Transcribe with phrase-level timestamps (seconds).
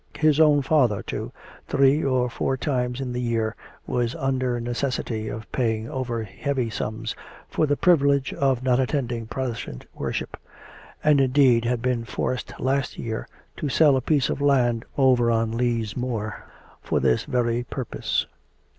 [0.17, 1.31] His own father, too,
[1.67, 3.55] three or four times in the year,
[3.85, 7.13] was under necessity of paying over heavy sums
[7.47, 10.37] for the privilege of not attending Protestant worship;
[11.03, 13.27] and, indeed, had been forced last year
[13.57, 16.45] to sell a piece of land over on Lees Moor
[16.81, 18.25] fur this very purpose.